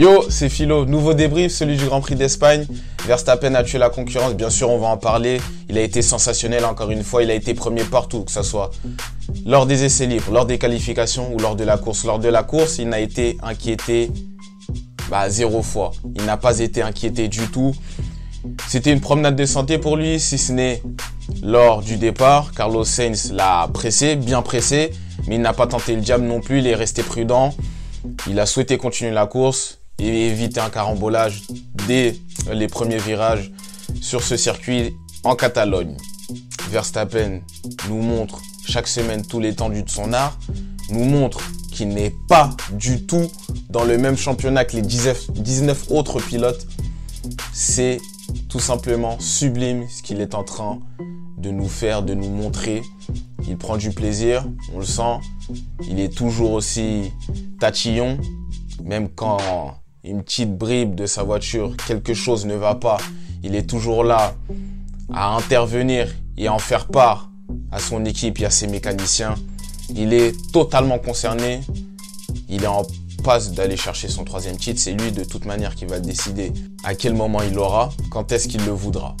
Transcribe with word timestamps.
Yo, 0.00 0.24
c'est 0.30 0.48
Philo. 0.48 0.86
Nouveau 0.86 1.12
débrief, 1.12 1.52
celui 1.52 1.76
du 1.76 1.84
Grand 1.84 2.00
Prix 2.00 2.14
d'Espagne. 2.14 2.66
Verstappen 3.06 3.54
a 3.54 3.62
tué 3.62 3.76
la 3.76 3.90
concurrence. 3.90 4.32
Bien 4.34 4.48
sûr, 4.48 4.70
on 4.70 4.78
va 4.78 4.86
en 4.86 4.96
parler. 4.96 5.42
Il 5.68 5.76
a 5.76 5.82
été 5.82 6.00
sensationnel 6.00 6.64
encore 6.64 6.90
une 6.90 7.04
fois. 7.04 7.22
Il 7.22 7.30
a 7.30 7.34
été 7.34 7.52
premier 7.52 7.84
partout, 7.84 8.22
que 8.22 8.32
ce 8.32 8.42
soit 8.42 8.70
lors 9.44 9.66
des 9.66 9.84
essais 9.84 10.06
libres, 10.06 10.32
lors 10.32 10.46
des 10.46 10.56
qualifications 10.56 11.34
ou 11.34 11.38
lors 11.38 11.54
de 11.54 11.64
la 11.64 11.76
course. 11.76 12.04
Lors 12.04 12.18
de 12.18 12.28
la 12.28 12.42
course, 12.42 12.78
il 12.78 12.88
n'a 12.88 12.98
été 12.98 13.36
inquiété 13.42 14.10
bah, 15.10 15.28
zéro 15.28 15.60
fois. 15.60 15.90
Il 16.14 16.24
n'a 16.24 16.38
pas 16.38 16.60
été 16.60 16.80
inquiété 16.80 17.28
du 17.28 17.46
tout. 17.48 17.74
C'était 18.68 18.92
une 18.92 19.00
promenade 19.00 19.36
de 19.36 19.44
santé 19.44 19.76
pour 19.76 19.98
lui, 19.98 20.18
si 20.18 20.38
ce 20.38 20.52
n'est 20.52 20.82
lors 21.42 21.82
du 21.82 21.96
départ. 21.96 22.52
Carlos 22.52 22.84
Sainz 22.84 23.32
l'a 23.32 23.68
pressé, 23.72 24.16
bien 24.16 24.42
pressé, 24.42 24.90
mais 25.26 25.36
il 25.36 25.40
n'a 25.40 25.52
pas 25.52 25.66
tenté 25.66 25.94
le 25.94 26.00
diable 26.00 26.24
non 26.24 26.40
plus. 26.40 26.58
Il 26.58 26.66
est 26.66 26.74
resté 26.74 27.02
prudent. 27.02 27.54
Il 28.28 28.38
a 28.40 28.46
souhaité 28.46 28.78
continuer 28.78 29.12
la 29.12 29.26
course 29.26 29.78
et 29.98 30.28
éviter 30.28 30.60
un 30.60 30.70
carambolage 30.70 31.42
dès 31.86 32.16
les 32.52 32.68
premiers 32.68 32.98
virages 32.98 33.50
sur 34.00 34.22
ce 34.22 34.36
circuit 34.36 34.96
en 35.24 35.36
Catalogne. 35.36 35.96
Verstappen 36.70 37.40
nous 37.88 38.00
montre 38.00 38.40
chaque 38.66 38.88
semaine 38.88 39.26
tous 39.26 39.40
les 39.40 39.54
tendus 39.54 39.82
de 39.82 39.90
son 39.90 40.12
art, 40.12 40.38
nous 40.90 41.04
montre 41.04 41.40
qu'il 41.72 41.88
n'est 41.88 42.14
pas 42.28 42.50
du 42.72 43.04
tout 43.04 43.30
dans 43.68 43.84
le 43.84 43.98
même 43.98 44.16
championnat 44.16 44.64
que 44.64 44.76
les 44.76 44.82
19 44.82 45.86
autres 45.90 46.20
pilotes. 46.20 46.66
C'est 47.52 48.00
tout 48.50 48.60
simplement 48.60 49.18
sublime 49.20 49.88
ce 49.88 50.02
qu'il 50.02 50.20
est 50.20 50.34
en 50.34 50.42
train 50.42 50.80
de 51.38 51.50
nous 51.50 51.68
faire, 51.68 52.02
de 52.02 52.14
nous 52.14 52.28
montrer. 52.28 52.82
Il 53.48 53.56
prend 53.56 53.76
du 53.76 53.90
plaisir, 53.90 54.44
on 54.74 54.80
le 54.80 54.84
sent. 54.84 55.20
Il 55.88 56.00
est 56.00 56.14
toujours 56.14 56.52
aussi 56.52 57.12
tatillon, 57.60 58.18
même 58.84 59.08
quand 59.08 59.38
une 60.04 60.22
petite 60.22 60.56
bribe 60.56 60.94
de 60.94 61.06
sa 61.06 61.22
voiture, 61.22 61.76
quelque 61.86 62.12
chose 62.12 62.44
ne 62.44 62.54
va 62.54 62.74
pas, 62.74 62.98
il 63.42 63.54
est 63.54 63.68
toujours 63.68 64.02
là 64.02 64.34
à 65.12 65.34
intervenir 65.36 66.08
et 66.36 66.48
à 66.48 66.52
en 66.52 66.58
faire 66.58 66.86
part 66.86 67.30
à 67.70 67.78
son 67.78 68.04
équipe 68.04 68.40
et 68.40 68.46
à 68.46 68.50
ses 68.50 68.66
mécaniciens. 68.66 69.36
Il 69.94 70.12
est 70.12 70.34
totalement 70.52 70.98
concerné. 70.98 71.60
Il 72.48 72.64
est 72.64 72.68
en 72.68 72.82
passe 73.20 73.52
d'aller 73.52 73.76
chercher 73.76 74.08
son 74.08 74.24
troisième 74.24 74.56
titre. 74.56 74.80
C'est 74.80 74.92
lui 74.92 75.12
de 75.12 75.24
toute 75.24 75.44
manière 75.44 75.74
qui 75.74 75.86
va 75.86 76.00
décider 76.00 76.52
à 76.84 76.94
quel 76.94 77.14
moment 77.14 77.42
il 77.42 77.54
l'aura, 77.54 77.90
quand 78.10 78.32
est-ce 78.32 78.48
qu'il 78.48 78.64
le 78.64 78.72
voudra. 78.72 79.16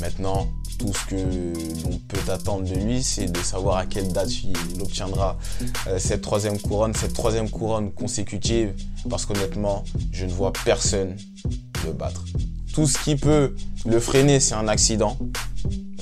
Maintenant, 0.00 0.48
tout 0.78 0.92
ce 0.92 1.06
que 1.06 1.84
l'on 1.84 1.98
peut 2.08 2.30
attendre 2.30 2.68
de 2.68 2.74
lui, 2.74 3.02
c'est 3.02 3.26
de 3.26 3.40
savoir 3.40 3.78
à 3.78 3.86
quelle 3.86 4.12
date 4.12 4.30
il 4.44 4.82
obtiendra 4.82 5.38
euh, 5.86 5.98
cette 5.98 6.20
troisième 6.20 6.58
couronne, 6.60 6.94
cette 6.94 7.14
troisième 7.14 7.48
couronne 7.48 7.92
consécutive, 7.92 8.74
parce 9.08 9.24
qu'honnêtement, 9.24 9.84
je 10.12 10.26
ne 10.26 10.32
vois 10.32 10.52
personne 10.64 11.16
le 11.84 11.92
battre. 11.92 12.24
Tout 12.74 12.86
ce 12.86 12.98
qui 12.98 13.16
peut 13.16 13.54
le 13.86 14.00
freiner, 14.00 14.38
c'est 14.38 14.54
un 14.54 14.68
accident 14.68 15.16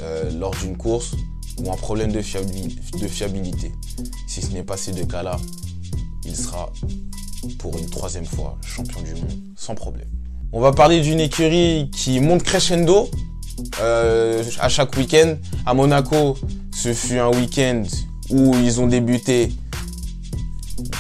euh, 0.01 0.31
lors 0.33 0.55
d'une 0.56 0.77
course 0.77 1.15
ou 1.59 1.71
un 1.71 1.77
problème 1.77 2.11
de, 2.11 2.19
de 2.19 3.09
fiabilité. 3.09 3.71
Si 4.27 4.43
ce 4.43 4.51
n'est 4.51 4.65
pas 4.65 4.77
ces 4.77 4.91
deux 4.91 5.06
cas-là, 5.06 5.39
il 6.25 6.36
sera 6.36 6.72
pour 7.58 7.77
une 7.78 7.89
troisième 7.91 8.25
fois 8.25 8.58
champion 8.64 9.00
du 9.03 9.14
monde 9.14 9.39
sans 9.56 9.75
problème. 9.75 10.08
On 10.53 10.61
va 10.61 10.72
parler 10.72 11.00
d'une 11.00 11.20
écurie 11.20 11.91
qui 11.92 12.20
monte 12.20 12.42
crescendo 12.42 13.11
euh, 13.81 14.42
à 14.61 14.69
chaque 14.69 14.97
week-end. 14.97 15.36
À 15.66 15.75
Monaco, 15.75 16.36
ce 16.72 16.92
fut 16.92 17.19
un 17.19 17.31
week-end 17.31 17.83
où 18.31 18.55
ils 18.55 18.81
ont 18.81 18.86
débuté 18.86 19.53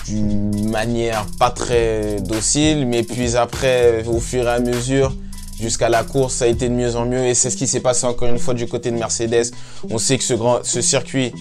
d'une 0.06 0.68
manière 0.70 1.26
pas 1.38 1.50
très 1.50 2.20
docile, 2.20 2.86
mais 2.86 3.02
puis 3.02 3.36
après, 3.36 4.04
au 4.06 4.20
fur 4.20 4.44
et 4.46 4.50
à 4.50 4.60
mesure, 4.60 5.14
jusqu'à 5.60 5.88
la 5.88 6.04
course, 6.04 6.34
ça 6.34 6.44
a 6.44 6.48
été 6.48 6.68
de 6.68 6.74
mieux 6.74 6.96
en 6.96 7.06
mieux. 7.06 7.24
Et 7.26 7.34
c'est 7.34 7.50
ce 7.50 7.56
qui 7.56 7.66
s'est 7.66 7.80
passé 7.80 8.06
encore 8.06 8.28
une 8.28 8.38
fois 8.38 8.54
du 8.54 8.66
côté 8.66 8.90
de 8.90 8.96
Mercedes. 8.96 9.52
On 9.90 9.98
sait 9.98 10.18
que 10.18 10.24
ce, 10.24 10.80
circuit 10.80 11.32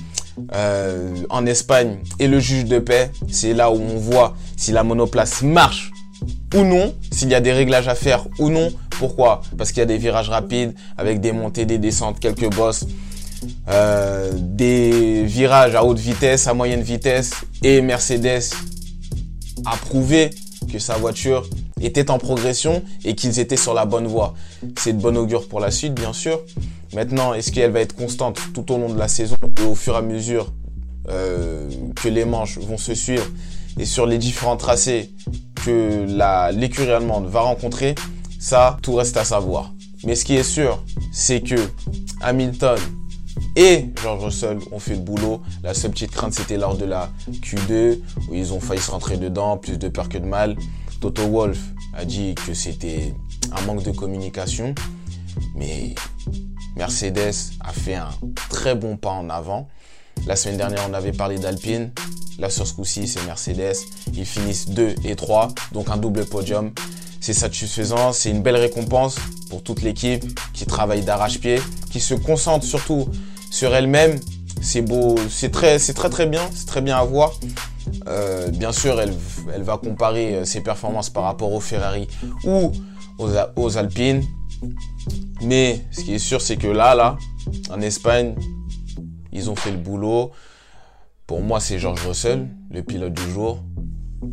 euh, 0.54 1.16
en 1.30 1.46
Espagne 1.46 2.00
est 2.20 2.28
le 2.28 2.40
juge 2.40 2.66
de 2.66 2.80
paix. 2.80 3.12
C'est 3.30 3.54
là 3.54 3.72
où 3.72 3.76
on 3.76 3.98
voit 3.98 4.36
si 4.58 4.72
la 4.72 4.84
monoplace 4.84 5.42
marche 5.42 5.92
ou 6.56 6.64
non, 6.64 6.94
s'il 7.12 7.30
y 7.30 7.36
a 7.36 7.42
des 7.42 7.52
réglages 7.52 7.88
à 7.88 7.96
faire 7.96 8.26
ou 8.40 8.50
non. 8.50 8.72
Pourquoi? 8.92 9.42
Parce 9.58 9.72
qu'il 9.72 9.80
y 9.80 9.84
a 9.84 9.88
des 9.88 9.98
virages 9.98 10.30
rapides 10.30 10.74
avec 10.98 11.20
des 11.20 11.32
montées, 11.32 11.66
des 11.66 11.78
descentes, 11.78 12.20
quelques 12.20 12.50
bosses, 12.54 12.86
euh, 13.70 14.32
des 14.36 15.24
virages 15.26 15.76
à 15.76 15.84
haute 15.84 16.00
vitesse, 16.00 16.48
à 16.48 16.54
moyenne 16.54 16.82
vitesse. 16.82 17.32
Et 17.64 17.82
Mercedes 17.82 18.52
a 19.66 19.76
prouvé 19.78 20.30
que 20.72 20.80
sa 20.80 20.96
voiture 20.96 21.48
était 21.86 22.12
en 22.12 22.18
progression 22.18 22.84
et 23.06 23.16
qu'ils 23.16 23.40
étaient 23.40 23.58
sur 23.58 23.74
la 23.74 23.86
bonne 23.86 24.08
voie. 24.08 24.34
C'est 24.78 24.94
de 24.94 25.02
bon 25.02 25.18
augure 25.18 25.48
pour 25.48 25.60
la 25.60 25.72
suite, 25.72 25.94
bien 25.94 26.14
sûr. 26.14 26.42
Maintenant, 26.94 27.34
est-ce 27.34 27.52
qu'elle 27.52 27.72
va 27.72 27.80
être 27.80 27.96
constante 27.96 28.40
tout 28.54 28.72
au 28.72 28.78
long 28.78 28.94
de 28.94 29.00
la 29.00 29.08
saison 29.08 29.36
et 29.60 29.64
au 29.64 29.76
fur 29.76 29.96
et 29.96 29.98
à 29.98 30.02
mesure 30.02 30.54
euh, 31.10 31.70
que 31.96 32.08
les 32.08 32.26
manches 32.26 32.60
vont 32.60 32.78
se 32.78 32.94
suivre 32.94 33.26
et 33.80 33.86
sur 33.86 34.06
les 34.06 34.18
différents 34.18 34.58
tracés 34.58 35.12
que 35.66 36.06
l'écurie 36.54 36.92
allemande 36.92 37.28
va 37.28 37.42
rencontrer, 37.42 37.96
ça, 38.40 38.78
tout 38.82 38.96
reste 38.96 39.18
à 39.18 39.24
savoir. 39.24 39.74
Mais 40.06 40.16
ce 40.16 40.26
qui 40.26 40.36
est 40.36 40.44
sûr, 40.44 40.84
c'est 41.12 41.42
que 41.42 41.56
Hamilton 42.22 42.78
et 43.56 43.86
George 44.02 44.26
Russell 44.26 44.60
ont 44.72 44.80
fait 44.80 44.96
le 44.96 45.00
boulot. 45.00 45.42
La 45.64 45.74
seule 45.74 45.92
petite 45.92 46.12
crainte, 46.12 46.34
c'était 46.34 46.58
lors 46.58 46.78
de 46.78 46.86
la 46.86 47.10
Q2, 47.32 48.00
où 48.30 48.36
ils 48.36 48.54
ont 48.54 48.60
failli 48.60 48.82
se 48.82 48.92
rentrer 48.92 49.18
dedans, 49.18 49.58
plus 49.58 49.78
de 49.78 49.88
peur 49.88 50.10
que 50.10 50.18
de 50.18 50.26
mal. 50.26 50.56
Toto 51.04 51.28
Wolf 51.28 51.60
a 51.94 52.06
dit 52.06 52.34
que 52.34 52.54
c'était 52.54 53.14
un 53.52 53.62
manque 53.64 53.84
de 53.84 53.92
communication, 53.92 54.74
mais 55.54 55.96
Mercedes 56.78 57.52
a 57.60 57.74
fait 57.74 57.96
un 57.96 58.08
très 58.50 58.74
bon 58.74 58.96
pas 58.96 59.10
en 59.10 59.30
avant. 59.30 59.68
La 60.26 60.38
semaine 60.38 60.56
dernière, 60.56 60.88
on 60.90 60.94
avait 60.94 61.12
parlé 61.12 61.40
d'Alpine. 61.40 61.92
Là, 62.40 62.50
sur 62.50 62.66
ce 62.66 62.74
coup-ci, 62.74 63.10
c'est 63.10 63.22
Mercedes. 63.26 63.76
Ils 64.14 64.26
finissent 64.26 64.70
2 64.70 64.96
et 65.04 65.18
3, 65.18 65.50
donc 65.74 65.90
un 65.90 65.98
double 65.98 66.24
podium. 66.24 66.72
C'est 67.20 67.34
satisfaisant, 67.34 68.14
c'est 68.14 68.30
une 68.30 68.42
belle 68.42 68.56
récompense 68.56 69.18
pour 69.50 69.62
toute 69.62 69.82
l'équipe 69.82 70.24
qui 70.54 70.66
travaille 70.66 71.02
d'arrache-pied, 71.02 71.60
qui 71.92 72.00
se 72.00 72.14
concentre 72.14 72.66
surtout 72.66 73.10
sur 73.52 73.76
elle-même. 73.76 74.22
C'est 74.62 74.82
beau, 74.82 75.18
c'est 75.30 75.52
très, 75.52 75.80
très 75.80 76.10
très 76.10 76.28
bien, 76.28 76.50
c'est 76.56 76.66
très 76.66 76.82
bien 76.82 76.96
à 76.96 77.04
voir. 77.04 77.34
Euh, 78.08 78.50
bien 78.50 78.72
sûr, 78.72 79.00
elle, 79.00 79.64
va 79.64 79.78
comparer 79.78 80.36
euh, 80.36 80.46
ses 80.46 80.62
performances 80.62 81.10
par 81.10 81.24
rapport 81.24 81.52
aux 81.52 81.60
Ferrari 81.60 82.08
ou 82.46 82.72
aux, 83.20 83.30
aux 83.56 83.78
Alpines. 83.78 84.24
Mais 85.42 85.82
ce 85.92 86.02
qui 86.02 86.14
est 86.14 86.20
sûr, 86.20 86.42
c'est 86.42 86.58
que 86.58 86.68
là, 86.68 86.96
là, 86.96 87.18
en 87.70 87.82
Espagne, 87.82 88.36
ils 89.32 89.50
ont 89.50 89.56
fait 89.56 89.72
le 89.72 89.78
boulot. 89.78 90.32
Pour 91.28 91.42
moi, 91.42 91.60
c'est 91.60 91.80
George 91.80 92.06
Russell, 92.06 92.48
le 92.70 92.84
pilote 92.84 93.14
du 93.14 93.32
jour. 93.32 93.64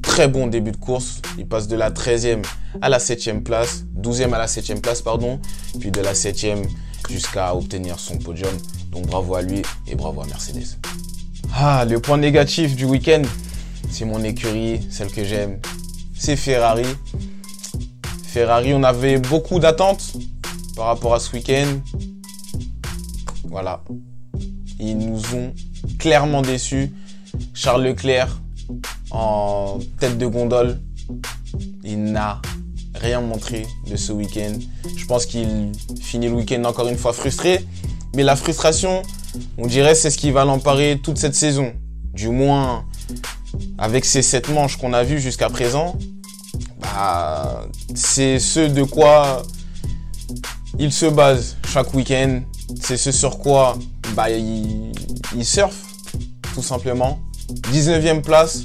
Très 0.03 0.29
bon 0.29 0.47
début 0.47 0.73
de 0.73 0.77
course. 0.77 1.21
Il 1.39 1.49
passe 1.49 1.67
de 1.67 1.77
la 1.77 1.91
13e 1.91 2.45
à 2.81 2.89
la 2.89 2.99
7e 2.99 3.43
place, 3.43 3.85
12e 3.97 4.33
à 4.33 4.39
la 4.39 4.47
7e 4.47 4.81
place, 4.81 5.03
pardon, 5.03 5.41
puis 5.81 5.91
de 5.91 6.01
la 6.01 6.13
7e 6.13 6.65
jusqu'à 7.09 7.55
obtenir 7.55 7.99
son 7.99 8.19
podium. 8.19 8.55
Donc 8.91 9.07
bravo 9.07 9.35
à 9.35 9.43
lui 9.43 9.63
et 9.87 9.95
bravo 9.95 10.23
à 10.23 10.27
Mercedes. 10.27 10.79
Ah, 11.55 11.85
le 11.85 12.01
point 12.01 12.17
négatif 12.17 12.77
du 12.77 12.85
week-end, 12.85 13.23
c'est 13.91 14.05
mon 14.05 14.23
écurie, 14.23 14.81
celle 14.91 15.11
que 15.11 15.25
j'aime. 15.25 15.59
C'est 16.15 16.37
Ferrari. 16.37 16.87
Ferrari, 18.25 18.73
on 18.75 18.83
avait 18.83 19.19
beaucoup 19.19 19.59
d'attentes 19.59 20.13
par 20.77 20.87
rapport 20.87 21.15
à 21.15 21.21
ce 21.21 21.33
week-end. 21.33 21.67
Voilà, 23.45 23.83
ils 24.79 24.97
nous 24.97 25.21
ont 25.35 25.53
clairement 25.99 26.43
déçus. 26.43 26.93
Charles 27.53 27.85
Leclerc 27.85 28.41
en 29.11 29.79
tête 29.99 30.19
de 30.19 30.27
gondole, 30.27 30.81
il 31.83 32.05
n'a 32.05 32.41
rien 32.95 33.21
montré 33.21 33.67
de 33.91 33.97
ce 33.97 34.13
week-end. 34.13 34.53
Je 34.97 35.05
pense 35.07 35.27
qu'il 35.27 35.73
finit 36.01 36.29
le 36.29 36.35
week-end 36.35 36.63
encore 36.65 36.89
une 36.89 36.97
fois 36.97 37.13
frustré. 37.13 37.65
Mais 38.15 38.23
la 38.23 38.37
frustration, 38.37 39.03
on 39.59 39.67
dirait, 39.67 39.95
c'est 39.95 40.11
ce 40.11 40.19
qui 40.19 40.31
va 40.31 40.45
l'emparer 40.45 41.01
toute 41.03 41.19
cette 41.19 41.35
saison. 41.35 41.73
Du 42.13 42.29
moins, 42.29 42.85
avec 43.79 44.05
ces 44.05 44.23
sept 44.23 44.49
manches 44.49 44.77
qu'on 44.77 44.93
a 44.93 45.03
vues 45.03 45.21
jusqu'à 45.21 45.49
présent, 45.49 45.97
bah, 46.81 47.67
c'est 47.95 48.39
ce 48.39 48.61
de 48.61 48.83
quoi 48.83 49.43
il 50.79 50.93
se 50.93 51.07
base 51.07 51.57
chaque 51.69 51.93
week-end. 51.95 52.43
C'est 52.81 52.97
ce 52.97 53.13
sur 53.13 53.39
quoi 53.39 53.77
bah, 54.15 54.31
il, 54.31 54.93
surfe, 55.45 55.85
tout 56.55 56.63
simplement. 56.63 57.19
19e 57.73 58.23
place 58.23 58.63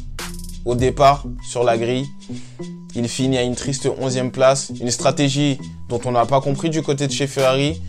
au 0.64 0.76
départ 0.76 1.26
sur 1.48 1.64
la 1.64 1.78
grille. 1.78 2.06
Il 2.96 3.10
finit 3.10 3.38
à 3.38 3.44
une 3.44 3.56
triste 3.56 3.88
11e 3.88 4.32
place. 4.32 4.72
Une 4.80 4.92
stratégie 4.92 5.60
dont 5.90 6.00
on 6.06 6.12
n'a 6.12 6.26
pas 6.26 6.42
compris 6.42 6.70
du 6.70 6.82
côté 6.82 7.08
de 7.08 7.12
chez 7.12 7.28
Ferrari. 7.28 7.82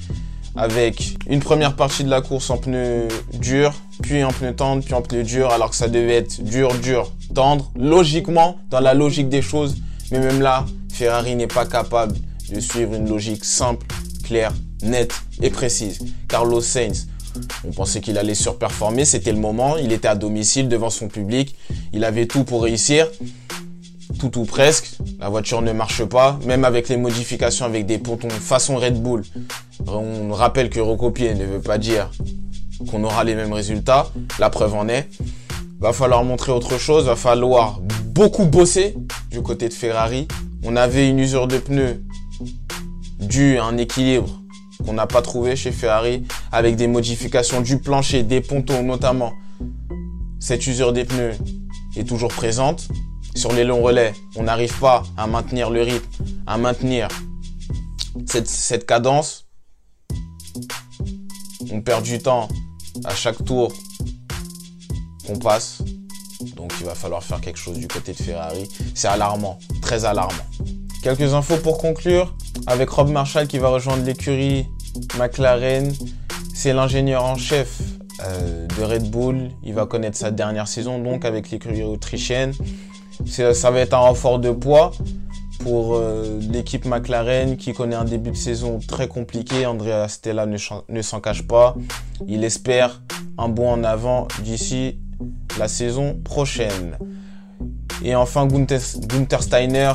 Avec 0.56 1.16
une 1.28 1.40
première 1.40 1.76
partie 1.76 2.04
de 2.04 2.10
la 2.10 2.20
course 2.20 2.50
en 2.50 2.56
pneu 2.56 3.08
dur, 3.34 3.74
puis 4.02 4.24
en 4.24 4.30
pneu 4.32 4.54
tendre, 4.54 4.82
puis 4.82 4.94
en 4.94 5.02
pneu 5.02 5.22
dur, 5.22 5.50
alors 5.50 5.70
que 5.70 5.76
ça 5.76 5.88
devait 5.88 6.16
être 6.16 6.42
dur, 6.42 6.74
dur, 6.74 7.12
tendre, 7.34 7.70
logiquement, 7.76 8.56
dans 8.70 8.80
la 8.80 8.94
logique 8.94 9.28
des 9.28 9.42
choses. 9.42 9.76
Mais 10.10 10.18
même 10.18 10.40
là, 10.40 10.64
Ferrari 10.92 11.36
n'est 11.36 11.46
pas 11.46 11.66
capable 11.66 12.16
de 12.50 12.60
suivre 12.60 12.94
une 12.94 13.08
logique 13.08 13.44
simple, 13.44 13.86
claire, 14.24 14.52
nette 14.82 15.14
et 15.42 15.50
précise. 15.50 16.00
Carlos 16.28 16.60
Sainz, 16.60 17.08
on 17.66 17.72
pensait 17.72 18.00
qu'il 18.00 18.16
allait 18.16 18.34
surperformer, 18.34 19.04
c'était 19.04 19.32
le 19.32 19.38
moment, 19.38 19.76
il 19.76 19.92
était 19.92 20.08
à 20.08 20.14
domicile 20.14 20.68
devant 20.68 20.90
son 20.90 21.08
public, 21.08 21.54
il 21.92 22.04
avait 22.04 22.26
tout 22.26 22.44
pour 22.44 22.62
réussir, 22.62 23.08
tout 24.18 24.38
ou 24.38 24.44
presque, 24.44 24.96
la 25.18 25.28
voiture 25.28 25.60
ne 25.62 25.72
marche 25.72 26.04
pas, 26.04 26.38
même 26.46 26.64
avec 26.64 26.88
les 26.88 26.96
modifications 26.96 27.66
avec 27.66 27.86
des 27.86 27.98
pontons 27.98 28.30
façon 28.30 28.76
Red 28.76 29.02
Bull. 29.02 29.22
On 29.88 30.32
rappelle 30.32 30.68
que 30.68 30.80
recopier 30.80 31.34
ne 31.34 31.44
veut 31.44 31.60
pas 31.60 31.78
dire 31.78 32.10
qu'on 32.90 33.04
aura 33.04 33.24
les 33.24 33.34
mêmes 33.34 33.52
résultats, 33.52 34.10
la 34.38 34.50
preuve 34.50 34.74
en 34.74 34.88
est. 34.88 35.08
Va 35.78 35.92
falloir 35.92 36.24
montrer 36.24 36.52
autre 36.52 36.78
chose, 36.78 37.04
va 37.04 37.16
falloir 37.16 37.80
beaucoup 38.04 38.46
bosser 38.46 38.94
du 39.30 39.42
côté 39.42 39.68
de 39.68 39.74
Ferrari. 39.74 40.26
On 40.64 40.74
avait 40.74 41.08
une 41.08 41.18
usure 41.18 41.46
de 41.46 41.58
pneus 41.58 42.02
due 43.20 43.58
à 43.58 43.64
un 43.64 43.76
équilibre 43.76 44.42
qu'on 44.84 44.94
n'a 44.94 45.06
pas 45.06 45.22
trouvé 45.22 45.56
chez 45.56 45.72
Ferrari 45.72 46.24
avec 46.52 46.76
des 46.76 46.86
modifications 46.86 47.60
du 47.60 47.78
plancher, 47.78 48.22
des 48.22 48.40
pontons 48.40 48.82
notamment. 48.82 49.32
Cette 50.40 50.66
usure 50.66 50.92
des 50.92 51.04
pneus 51.04 51.34
est 51.96 52.08
toujours 52.08 52.32
présente. 52.32 52.88
Sur 53.34 53.52
les 53.52 53.64
longs 53.64 53.82
relais, 53.82 54.14
on 54.36 54.44
n'arrive 54.44 54.78
pas 54.78 55.02
à 55.16 55.26
maintenir 55.26 55.70
le 55.70 55.82
rythme, 55.82 56.08
à 56.46 56.56
maintenir 56.56 57.08
cette, 58.26 58.48
cette 58.48 58.86
cadence. 58.86 59.45
On 61.72 61.80
perd 61.80 62.02
du 62.02 62.18
temps 62.18 62.48
à 63.04 63.14
chaque 63.14 63.44
tour 63.44 63.72
qu'on 65.26 65.38
passe. 65.38 65.82
Donc 66.54 66.72
il 66.80 66.86
va 66.86 66.94
falloir 66.94 67.22
faire 67.22 67.40
quelque 67.40 67.58
chose 67.58 67.78
du 67.78 67.88
côté 67.88 68.12
de 68.12 68.22
Ferrari. 68.22 68.68
C'est 68.94 69.08
alarmant, 69.08 69.58
très 69.80 70.04
alarmant. 70.04 70.34
Quelques 71.02 71.34
infos 71.34 71.56
pour 71.58 71.78
conclure 71.78 72.34
avec 72.66 72.90
Rob 72.90 73.10
Marshall 73.10 73.46
qui 73.46 73.58
va 73.58 73.68
rejoindre 73.68 74.04
l'écurie 74.04 74.66
McLaren. 75.18 75.92
C'est 76.54 76.72
l'ingénieur 76.72 77.24
en 77.24 77.36
chef 77.36 77.80
euh, 78.24 78.66
de 78.66 78.82
Red 78.82 79.10
Bull. 79.10 79.50
Il 79.62 79.74
va 79.74 79.86
connaître 79.86 80.16
sa 80.16 80.30
dernière 80.30 80.68
saison 80.68 80.98
donc 80.98 81.24
avec 81.24 81.50
l'écurie 81.50 81.82
autrichienne. 81.82 82.52
Ça 83.26 83.70
va 83.70 83.80
être 83.80 83.94
un 83.94 83.98
renfort 83.98 84.38
de 84.38 84.50
poids 84.50 84.92
pour 85.66 85.96
euh, 85.96 86.38
l'équipe 86.48 86.84
McLaren 86.84 87.56
qui 87.56 87.72
connaît 87.72 87.96
un 87.96 88.04
début 88.04 88.30
de 88.30 88.36
saison 88.36 88.78
très 88.78 89.08
compliqué. 89.08 89.66
Andrea 89.66 90.06
Stella 90.06 90.46
ne, 90.46 91.02
s'en 91.02 91.20
cache 91.20 91.42
pas. 91.42 91.74
Il 92.28 92.44
espère 92.44 93.02
un 93.36 93.48
bond 93.48 93.72
en 93.72 93.82
avant 93.82 94.28
d'ici 94.44 94.96
la 95.58 95.66
saison 95.66 96.20
prochaine. 96.22 96.96
Et 98.04 98.14
enfin, 98.14 98.46
Gunther 98.46 99.42
Steiner, 99.42 99.94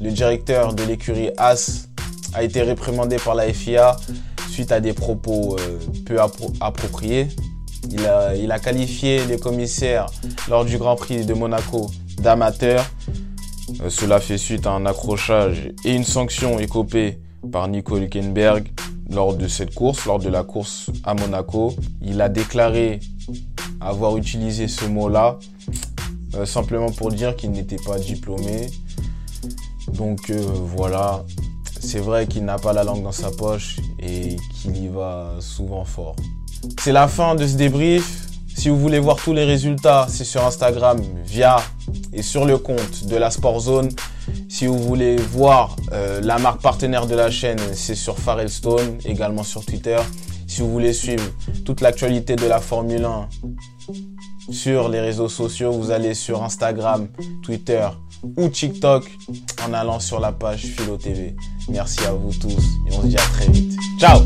le 0.00 0.12
directeur 0.12 0.74
de 0.74 0.84
l'écurie 0.84 1.30
As, 1.38 1.88
a 2.32 2.44
été 2.44 2.62
réprimandé 2.62 3.16
par 3.16 3.34
la 3.34 3.52
FIA 3.52 3.96
suite 4.48 4.70
à 4.70 4.78
des 4.78 4.92
propos 4.92 5.56
euh, 5.58 5.78
peu 6.06 6.18
appropriés. 6.60 7.26
Il 7.90 8.06
a, 8.52 8.58
qualifié 8.60 9.24
les 9.26 9.38
commissaires 9.38 10.06
lors 10.48 10.64
du 10.64 10.78
Grand 10.78 10.94
Prix 10.94 11.26
de 11.26 11.34
Monaco 11.34 11.90
d'amateurs. 12.18 12.86
Euh, 13.82 13.90
cela 13.90 14.20
fait 14.20 14.38
suite 14.38 14.66
à 14.66 14.72
un 14.72 14.86
accrochage 14.86 15.72
et 15.84 15.94
une 15.94 16.04
sanction 16.04 16.58
écopée 16.58 17.18
par 17.52 17.68
Nico 17.68 17.96
Hülkenberg 17.96 18.68
lors 19.10 19.34
de 19.34 19.48
cette 19.48 19.74
course, 19.74 20.06
lors 20.06 20.18
de 20.18 20.28
la 20.28 20.42
course 20.42 20.90
à 21.04 21.14
Monaco. 21.14 21.74
Il 22.02 22.20
a 22.20 22.28
déclaré 22.28 23.00
avoir 23.80 24.16
utilisé 24.16 24.68
ce 24.68 24.86
mot-là 24.86 25.38
euh, 26.34 26.46
simplement 26.46 26.90
pour 26.90 27.12
dire 27.12 27.36
qu'il 27.36 27.50
n'était 27.50 27.76
pas 27.84 27.98
diplômé. 27.98 28.68
Donc 29.92 30.30
voilà, 30.30 31.24
c'est 31.78 32.00
vrai 32.00 32.26
qu'il 32.26 32.44
n'a 32.44 32.58
pas 32.58 32.72
la 32.72 32.82
langue 32.82 33.02
dans 33.02 33.12
sa 33.12 33.30
poche 33.30 33.78
et 34.00 34.36
qu'il 34.54 34.76
y 34.76 34.88
va 34.88 35.36
souvent 35.40 35.84
fort. 35.84 36.16
C'est 36.80 36.92
la 36.92 37.08
fin 37.08 37.34
de 37.34 37.46
ce 37.46 37.56
débrief. 37.56 38.26
Si 38.56 38.68
vous 38.68 38.78
voulez 38.78 38.98
voir 38.98 39.16
tous 39.16 39.32
les 39.32 39.44
résultats, 39.44 40.06
c'est 40.08 40.24
sur 40.24 40.44
Instagram 40.44 40.98
via 41.24 41.56
et 42.14 42.22
sur 42.22 42.44
le 42.44 42.58
compte 42.58 43.06
de 43.06 43.16
la 43.16 43.30
Sport 43.30 43.60
Zone. 43.60 43.90
Si 44.48 44.66
vous 44.66 44.78
voulez 44.78 45.16
voir 45.16 45.76
euh, 45.92 46.20
la 46.22 46.38
marque 46.38 46.62
partenaire 46.62 47.06
de 47.06 47.14
la 47.14 47.30
chaîne, 47.30 47.58
c'est 47.74 47.94
sur 47.94 48.16
Stone, 48.46 48.98
également 49.04 49.42
sur 49.42 49.64
Twitter. 49.64 49.98
Si 50.46 50.60
vous 50.60 50.70
voulez 50.70 50.92
suivre 50.92 51.24
toute 51.64 51.80
l'actualité 51.80 52.36
de 52.36 52.46
la 52.46 52.60
Formule 52.60 53.04
1 53.04 53.28
sur 54.50 54.88
les 54.88 55.00
réseaux 55.00 55.28
sociaux, 55.28 55.72
vous 55.72 55.90
allez 55.90 56.14
sur 56.14 56.42
Instagram, 56.42 57.08
Twitter 57.42 57.86
ou 58.36 58.48
TikTok 58.48 59.10
en 59.66 59.72
allant 59.72 60.00
sur 60.00 60.20
la 60.20 60.32
page 60.32 60.62
Philo 60.62 60.96
TV. 60.96 61.34
Merci 61.68 62.04
à 62.04 62.12
vous 62.12 62.32
tous 62.32 62.62
et 62.88 62.94
on 62.94 63.02
se 63.02 63.06
dit 63.06 63.16
à 63.16 63.20
très 63.20 63.48
vite. 63.48 63.76
Ciao 63.98 64.20